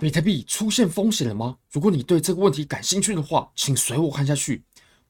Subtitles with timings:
[0.00, 1.56] 比特币出现风险了吗？
[1.72, 4.62] 如果你对这个问题感兴趣的话，请随我看下去。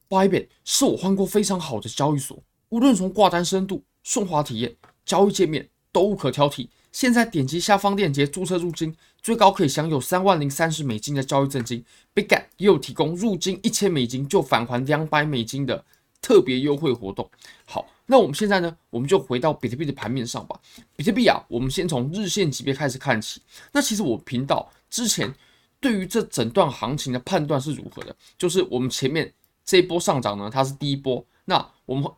[0.09, 4.75] Bybit 是我换过非常好的交易所，无论从挂单深度、顺滑体验、
[5.05, 6.69] 交易界面都无可挑剔。
[6.91, 11.85] 现在点击下方链接注册入金，最高可以享有三万零三十美金的交易赠金。
[12.15, 15.85] Bitget 也有提供入金一千美金就返还两百美金的
[16.19, 17.29] 特别优惠活动。
[17.65, 17.85] 好。
[18.11, 20.59] 那我们现在呢，我们就回到比特币的盘面上吧。
[20.95, 23.39] 比特币啊，我们先从日线级别开始看起。
[23.71, 25.33] 那其实我频道之前
[25.79, 28.15] 对于这整段行情的判断是如何的？
[28.37, 29.33] 就是我们前面
[29.63, 31.23] 这一波上涨呢，它是第一波。
[31.45, 32.09] 那我们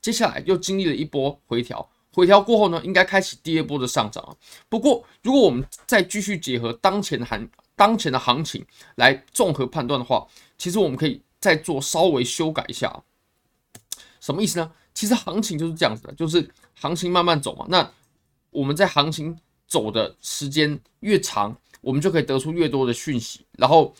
[0.00, 4.34] 接下来又经历了一波回调，回调过后呢，应该开启第二波的上涨啊。
[4.68, 8.64] 不过，如果我们再继续结合当前的行当前的行情
[8.96, 13.02] 来综合判断的话，其实我们可以再做稍微修改一下。
[14.20, 14.72] 什么意思呢？
[14.94, 17.64] 其实行情就是这样子的，就是行情慢慢走嘛。
[17.68, 17.88] 那
[18.50, 23.94] 我们在行情走的时间越长，我们就可以得出越多的讯息，然后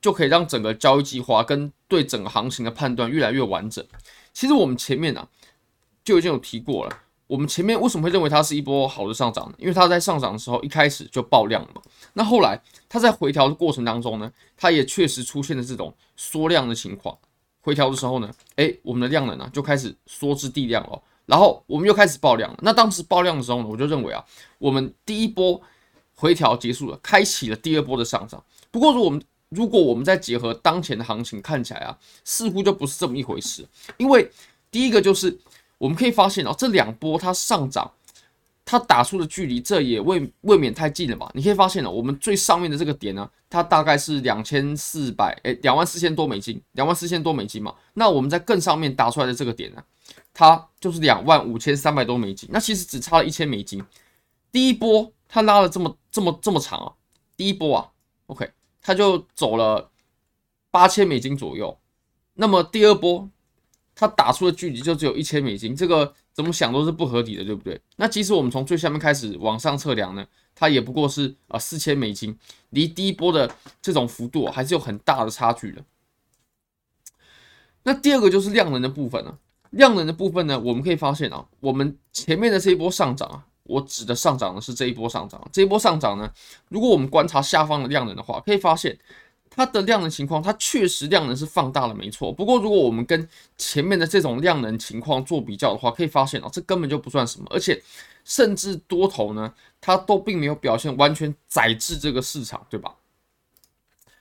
[0.00, 3.84] 就可以让整个交易计划跟对整个行情的判断越来越完整。
[4.32, 5.28] 其实我们前面啊
[6.04, 9.54] 就已经有提过了，我们前面为什么会认为它是一波好的上涨呢？
[9.58, 11.82] 因为它在上涨的时候一开始就爆量了嘛。
[12.14, 17.16] 那后来它在回调的过程当中呢，它也确实出现了这种缩量的情况。
[17.60, 22.58] 回调的时候呢，诶，我们的量能呢就开始缩至地量了，然后我们又开始爆量了。
[22.62, 24.24] 那当时爆量的时候呢，我就认为啊，
[24.58, 25.60] 我们第一波
[26.20, 28.42] 回调结束了，开启了第二波的上涨。
[28.70, 33.66] 不过，如果我们如果我们再结合当前的行情看起来啊，似乎就不是这么一回事。
[33.96, 34.30] 因为
[34.70, 35.36] 第一个就是
[35.78, 37.90] 我们可以发现啊，这两波它上涨。
[38.62, 41.28] 它打出的距离，这也未未免太近了吧？
[41.34, 47.74] 你可以发现呢，我们最上面的这个点呢，它大概是两千四百，诶，两万四千多美金，两万四千多美金嘛。
[47.94, 49.82] 那我们在更上面打出来的这个点呢，
[50.32, 52.48] 它就是两万五千三百多美金。
[52.52, 53.82] 那其实只差了一千美金。
[54.52, 56.92] 第一波它拉了这么这么这么长啊，
[57.36, 57.90] 第一波啊
[58.26, 58.50] ，OK，
[58.82, 59.90] 它就走了
[60.70, 61.78] 八千美金左右。
[62.34, 63.30] 那么第二波
[63.94, 66.14] 它打出的距离就只有一千美金，这个。
[66.32, 67.78] 怎么想都是不合理的，对不对？
[67.96, 72.38] 那即使我们从最下面开始往上测量呢，它也不过是啊四千美金，
[72.70, 73.52] 离第一波的
[73.82, 75.84] 这种幅度还是有很大的差距的。
[77.82, 79.36] 那第二个就是量能的部分呢，
[79.70, 86.30] 量能的部分呢，我们可以发现啊，我们前面的这一波上涨啊，我指的上涨呢是这一波上涨，这一波上涨呢，
[86.68, 88.98] 如果我们观察下方的量能的话，可以发现。
[89.52, 92.32] 它的量能情况，它确实量能是放大了，没错。
[92.32, 93.28] 不过，如果我们跟
[93.58, 97.82] 前面的这种量能情况做比较的话，可以发现啊，这根本就不算什么，而且
[98.24, 102.94] 甚至多头呢，它都并没有表现完全宰制这个市场，对吧？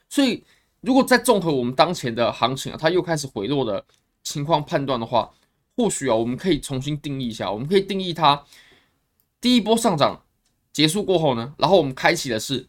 [0.10, 0.44] 所以，
[0.82, 3.86] 如果再综合我们当前的行情啊，它又开始回落的
[4.24, 5.30] 情况判断的话，
[5.78, 8.44] 或许啊，我们可以重新定义一下，我们可以定义它
[9.42, 10.24] 第一波上涨
[10.72, 12.68] 结束过后呢，然后我们开启的是。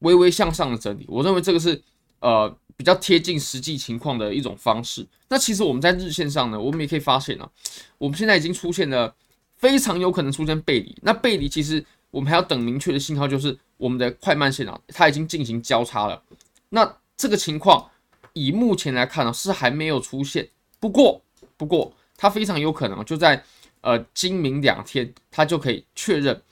[0.00, 1.82] 微微向上的整理，我认为这个是
[2.20, 5.04] 呃比较贴近实际情况的一种方式。
[5.26, 7.50] 那其实我们在日线上呢，我们也可以发现啊，
[7.96, 9.12] 我们现在已经出现了
[9.56, 10.94] 非常有可能出现背离。
[11.00, 16.22] 那背离其实我们还要等明确的信号，就是我们的快慢线啊，它已经进行交叉了。
[16.68, 17.90] 那这个情况
[18.34, 20.46] 以目前来看呢，是还没有出现。
[20.78, 21.22] 不过
[21.56, 23.42] 不过它非常有可能就在
[23.80, 26.42] 呃今明两天，它就可以确认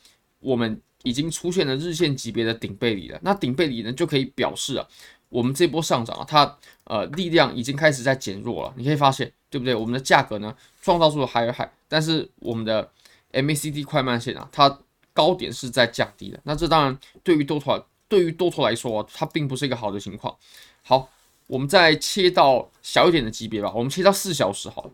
[0.41, 0.81] 我们。
[1.07, 4.89] 已经出现了日线级别的顶背离了，那顶背离呢就可以表示啊，
[5.29, 8.73] 我们这波上涨啊，它呃力量已经开始在减弱了。
[8.75, 9.75] 你可以发现，对不对？
[9.75, 12.91] 我们的价格呢创造出了 higher high，但是我们的
[13.35, 14.81] MACD 快慢线啊，它
[15.13, 16.41] 高点是在降低的。
[16.45, 20.35] 那这当然对于多头对于多头来说啊，它并不是一个好的情况。
[20.81, 21.11] 好，
[21.47, 24.91] 我们再切到小一点的级别吧，我们切到四小时好了。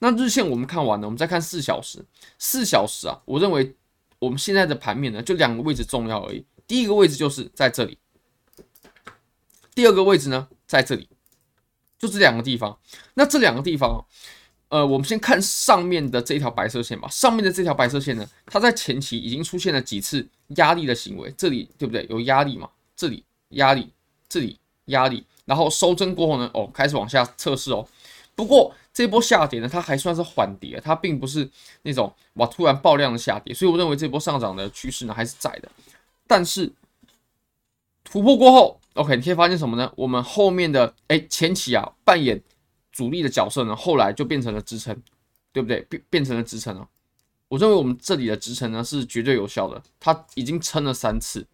[0.00, 2.04] 那日线我们看完了，我们再看四小时。
[2.38, 3.74] 四小时啊，我认为。
[4.20, 6.44] 我们现在的盘面呢，就两个位置重要而已。
[6.66, 7.96] 第一个位置就是在这里，
[9.74, 11.08] 第二个位置呢，在这里，
[11.98, 12.78] 就这两个地方。
[13.14, 14.04] 那这两个地方，
[14.68, 17.08] 呃，我们先看上面的这条白色线吧。
[17.08, 22.06] 上面的这条白色线呢，它在前期已经出现了几次压力的行为，这里对不对？
[22.10, 22.68] 有压力嘛？
[22.94, 23.90] 这里压力，
[24.28, 27.88] 这里压力，然后收针过后呢，哦，开始往下测试哦。
[28.40, 31.46] 不过这波下跌呢，它还算是缓跌，它并不是
[31.82, 35.70] 那种哇突然爆量的下跌，所以我认为这波上涨的趋势呢还是在的。
[36.26, 36.72] 但是
[38.02, 39.92] 突破过后，OK，你可以发现什么呢？
[39.94, 42.42] 我们后面的哎前期啊扮演
[42.90, 44.98] 主力的角色呢，后来就变成了支撑，
[45.52, 45.82] 对不对？
[45.82, 46.88] 变变成了支撑了。
[47.48, 51.46] 我认为我们这里的支撑呢是绝对有效的，它已经撑了三次。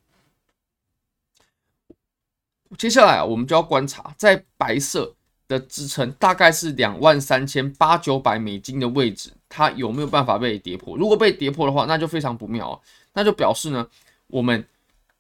[2.79, 5.16] 接下来啊，我们就要观察在白色。
[5.49, 10.97] 的支撑大概是两万三千八九百美金的位置，它有没有办法被跌破？
[10.97, 12.81] 如果被跌破的话，那就非常不妙，
[13.13, 13.87] 那就表示呢，
[14.27, 14.67] 我们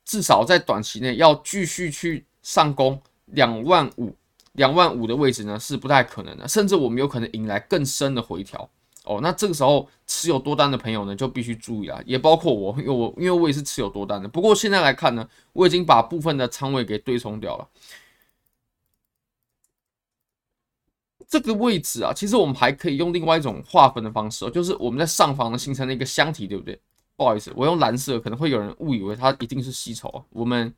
[0.05, 4.15] 至少在短期内要继续去上攻两万五、
[4.53, 8.69] 两万五的位置呢，是不太可能的，甚至我们有可能迎来更深的回调
[9.05, 9.21] 哦。
[9.23, 14.29] 那这个时候持有多单的朋友呢，就必须注意了，也包括我，因为我因为我也是持有多单的。
[14.29, 17.69] 不过现在来看呢，我已经把部分的仓位给对冲掉了。
[21.29, 26.79] 这个位置啊，其实我们还可以用另外一种划分的方式哦，就是我们在上方呢形成了一个箱体，对不对？
[27.17, 30.25] 不好意思，我用蓝色，可能会有人误以为它一定是吸筹。
[30.31, 30.73] 我们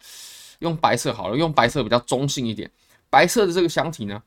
[0.60, 2.70] 用白色好了，用白色比较中性一点。
[3.10, 4.22] 白色的这个箱体呢，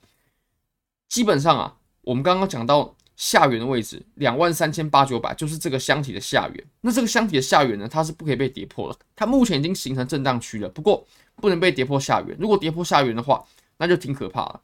[1.08, 6.68] 基本上啊，我们刚刚讲到下缘的位置，两万三千八九百，就是这个箱体的下缘。
[6.82, 9.00] 那这个箱体的下缘呢，它是不可以被跌破的。
[9.16, 11.06] 它目前已经形成震荡区了，不过
[11.38, 12.36] 不能被跌破下缘。
[12.40, 13.44] 如果跌破下缘的话，
[13.78, 14.62] 那就挺可怕了。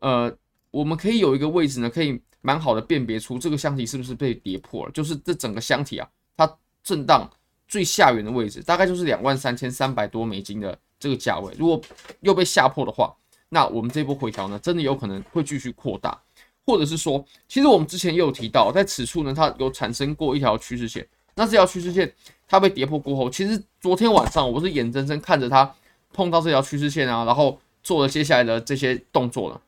[0.00, 0.36] 呃，
[0.74, 6.08] 我们可以有一个位置呢，可以蛮好的辨别出这个箱体是不是被跌破了，就是这整个箱体啊。
[6.36, 7.30] 它震荡
[7.68, 11.54] 最下缘的位置，大概就是两万三千三百多美金的这个价位。
[11.56, 11.80] 如果
[12.22, 13.14] 又被下破的话，
[13.50, 16.20] 那我们这波回调呢，真的有可能会继续扩大，
[16.66, 21.06] 或者是说，其实我们之前也有提到，在此处呢，它有产生过一条趋势线。
[21.36, 22.12] 那这条趋势线
[22.48, 25.72] 它被跌破过后，其实昨天晚上我是眼睁睁看着它
[26.12, 29.60] 碰到这条趋势线啊，然后做了接下来的这些动作了。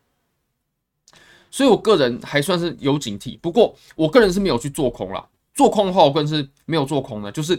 [1.57, 5.27] 所以我个人还算是有警惕，不过我个人是没有去做空了。
[5.55, 7.33] 做空的话，我更是没有做空的。
[7.33, 7.57] 就是，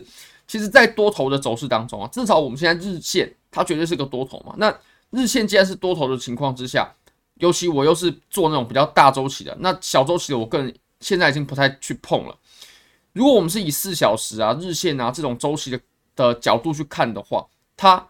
[0.48, 4.54] 其实，在多头的走势当中啊，至少我们现在日线它绝对是个多头嘛。
[4.58, 4.72] 那
[5.10, 6.94] 日线既然是多头的情况之下，
[7.40, 12.38] 尤其我又是做那种比较大周期的，那小周期的我个人现在已经不太去碰了。
[13.14, 15.80] 如果我们是以四小时啊、日线啊这种周期的
[16.16, 17.44] 的角度去看的话，
[17.76, 18.08] 它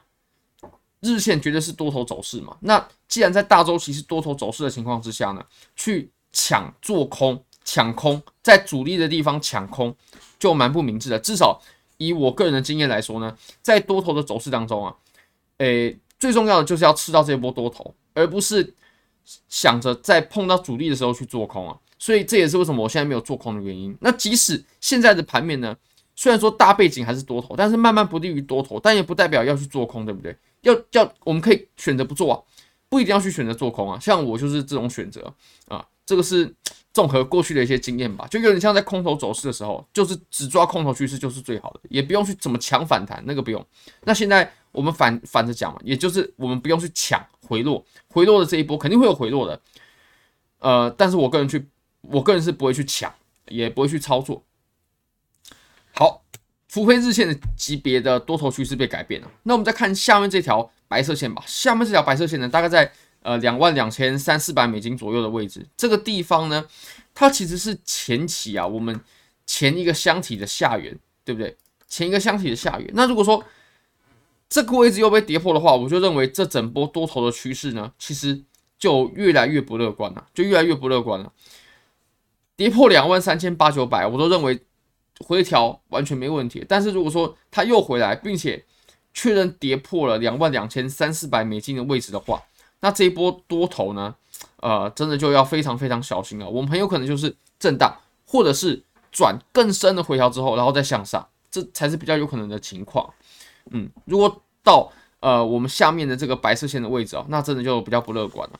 [1.01, 2.55] 日线绝对是多头走势嘛。
[2.61, 5.45] 那既然在大周期是多头走势的情况之下呢，
[5.75, 7.43] 去抢做空。
[7.69, 9.93] 抢空，在主力的地方抢空
[10.39, 11.19] 就蛮不明智的。
[11.19, 11.61] 至少
[11.97, 14.95] 以我个人的经验来说呢，在多头的走势当中啊，
[15.57, 18.73] 诶，最重要的就是要吃到这一波多头，而不是
[19.49, 21.77] 想着在碰到主力的时候去做空啊。
[21.99, 23.93] 所以这也是为什么我现在没有做空的原因。
[23.99, 25.75] 那即使现在的盘面呢，
[26.15, 30.33] 虽然说大背景还是多头，但是慢慢不利于多头，但也不代表要去做空，对不对？
[30.61, 32.41] 要要我们可以选择不做啊，
[32.89, 33.99] 不一定要去选择做空啊。
[33.99, 35.33] 像我就是这种选择
[35.67, 36.55] 啊，这个是。
[36.93, 43.63] 综合过去的一些经验吧，就有点像在空头走势的时候，就是只抓空头趋势就是最好的，也不用去怎么抢反弹，那个不用。
[44.01, 49.61] 那现在我们反反着讲嘛，也就是我们不用去抢回落，回落的这一波肯定会有回落的。
[50.57, 51.69] 呃，但是我个人去，
[52.01, 53.13] 我个人是不会去抢，
[53.45, 54.43] 也不会去操作。
[55.93, 56.23] 好，
[56.77, 61.41] 除非日线的级别的多头趋势被改变了，那我们再看下面这条白色线吧。
[61.47, 62.91] 下面这条白色线呢，大概在。
[63.23, 66.65] 呃，两万两千三四百美金左右的位置，这个地方呢，
[67.13, 68.97] 它其实是前期啊，我们
[69.45, 71.57] 前一个箱体的下缘，对不对？
[71.89, 72.89] 前一个箱体的下缘。
[72.93, 73.43] 那如果说
[74.47, 78.41] 这个位置又被跌破的话，我就认为这整波多头的趋势呢，其实
[78.79, 81.33] 就越来越不乐观了，就越来越不乐观了。
[82.55, 84.57] 跌破两万三千八九百，我都认为
[85.25, 86.65] 回调完全没问题。
[86.67, 88.63] 但是如果说它又回来，并且
[89.13, 92.43] 确认跌破了两万两千三四百美金的位置的话，
[92.81, 94.15] 那这一波多头呢，
[94.57, 96.47] 呃，真的就要非常非常小心了。
[96.47, 97.97] 我们很有可能就是震荡，
[98.27, 103.11] 或者是转更深的回调之后，然后再向上，这才是比较有可能的情况。
[103.71, 108.59] 嗯，如果到呃我们下面的这个白色线的位置啊，那真的就比较不乐观了。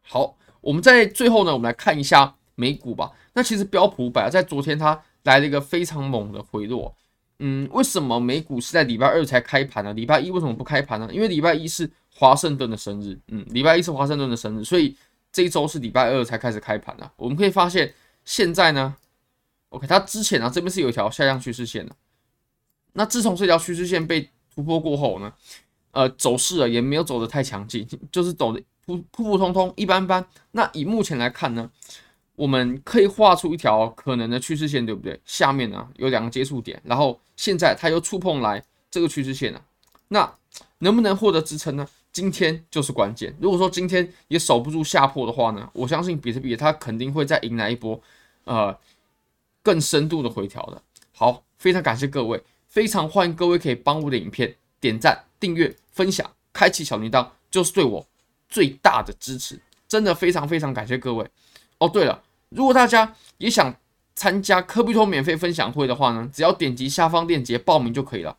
[0.00, 3.12] 好，我们在最后呢，我们来看一下美股吧。
[3.34, 6.92] 那其实标普五百在昨天它来了一个非常猛的回落。
[7.38, 9.92] 嗯，为什么美股是在礼拜二才开盘呢？
[9.92, 11.08] 礼拜一为什么不开盘呢？
[11.12, 14.96] 因为礼拜一是华盛顿的生日，嗯，礼拜一是华盛顿的生日，所以
[15.30, 17.08] 这一周是礼拜二才开始开盘的。
[17.16, 18.96] 我们可以发现，现在呢
[19.68, 21.94] ，OK，它之前啊这边是有一条下降趋势线的，
[22.94, 25.32] 那自从这条趋势线被突破过后呢，
[25.92, 30.26] 呃，走势啊也没有走得太强劲，就是走的普普普通通，一般般。
[30.50, 31.70] 那以目前来看呢，
[32.38, 35.20] 我们可以画出一条可能的趋势线，对不对？
[35.24, 39.60] 下面呢有两个接触点，然后现在它又触碰来这个趋势线了，
[40.06, 40.32] 那
[40.78, 41.86] 能不能获得支撑呢？
[42.12, 43.36] 今天就是关键。
[43.40, 48.00] 如果说今天也守不住下破的话呢，我相信比特币它肯定会再迎来一波
[48.44, 48.76] 呃
[49.62, 50.80] 更深度的回调的。
[51.12, 58.06] 好，非常感谢各位，非常欢迎各位可以帮我的影片点赞、订阅、分享、开启小铃铛，就是对我
[58.48, 59.60] 最大的支持。
[59.88, 61.28] 真的非常非常感谢各位。
[61.78, 63.74] 哦，对了，如果大家也想
[64.14, 68.36] 参加科比托免费分享会的话呢，只要点击下方链接报名就可以了。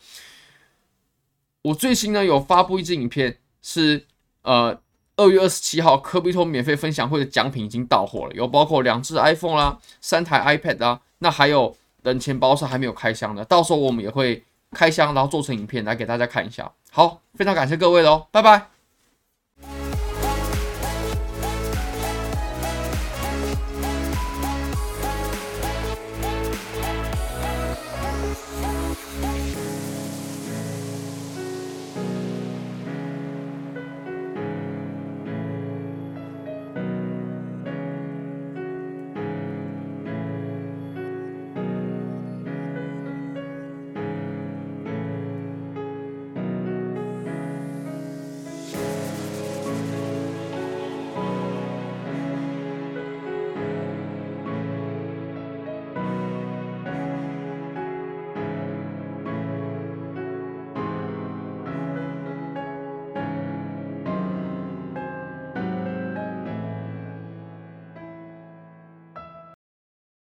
[1.63, 3.37] 我最新呢有发布一支影片。
[3.61, 4.05] 是
[4.41, 4.79] 呃，
[5.17, 16.71] 二月二十七号科比托免费分享会的奖品已经到货了，有包括两只 iPhone 啦，三台 iPad 啦，那还有冷钱包是还没有开箱的，到时候我们也会开箱，然后做成影片来给大家看一下。
[16.89, 18.78] 好，非常感谢各位喽，拜拜。